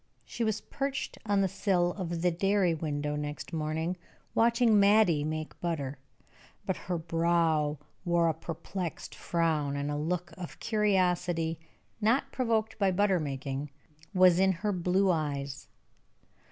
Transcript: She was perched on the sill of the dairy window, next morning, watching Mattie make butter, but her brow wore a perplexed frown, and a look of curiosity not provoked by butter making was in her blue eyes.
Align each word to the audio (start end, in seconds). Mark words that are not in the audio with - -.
She 0.25 0.43
was 0.43 0.61
perched 0.61 1.19
on 1.27 1.41
the 1.41 1.47
sill 1.47 1.91
of 1.93 2.23
the 2.23 2.31
dairy 2.31 2.73
window, 2.73 3.15
next 3.15 3.53
morning, 3.53 3.97
watching 4.33 4.79
Mattie 4.79 5.23
make 5.23 5.59
butter, 5.61 5.99
but 6.65 6.75
her 6.75 6.97
brow 6.97 7.77
wore 8.03 8.27
a 8.27 8.33
perplexed 8.33 9.13
frown, 9.13 9.75
and 9.75 9.91
a 9.91 9.95
look 9.95 10.33
of 10.39 10.59
curiosity 10.59 11.59
not 12.01 12.31
provoked 12.31 12.79
by 12.79 12.89
butter 12.89 13.19
making 13.19 13.69
was 14.11 14.39
in 14.39 14.51
her 14.65 14.71
blue 14.71 15.11
eyes. 15.11 15.67